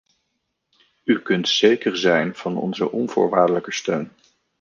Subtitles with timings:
[1.03, 4.11] U kunt zeker zijn van onze onvoorwaardelijke steun.